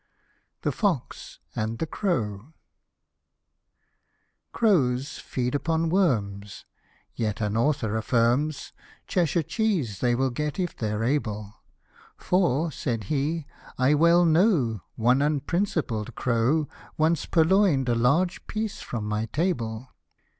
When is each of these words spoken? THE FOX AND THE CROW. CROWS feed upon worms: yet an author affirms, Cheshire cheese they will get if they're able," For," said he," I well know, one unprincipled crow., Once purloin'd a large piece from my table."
THE 0.63 0.71
FOX 0.71 1.37
AND 1.55 1.77
THE 1.77 1.85
CROW. 1.85 2.53
CROWS 4.51 5.19
feed 5.19 5.53
upon 5.53 5.89
worms: 5.89 6.65
yet 7.13 7.39
an 7.39 7.55
author 7.55 7.95
affirms, 7.95 8.73
Cheshire 9.05 9.43
cheese 9.43 9.99
they 9.99 10.15
will 10.15 10.31
get 10.31 10.59
if 10.59 10.75
they're 10.75 11.03
able," 11.03 11.53
For," 12.17 12.71
said 12.71 13.03
he," 13.13 13.45
I 13.77 13.93
well 13.93 14.25
know, 14.25 14.81
one 14.95 15.21
unprincipled 15.21 16.15
crow., 16.15 16.67
Once 16.97 17.27
purloin'd 17.27 17.87
a 17.87 17.93
large 17.93 18.47
piece 18.47 18.81
from 18.81 19.05
my 19.07 19.27
table." 19.27 19.89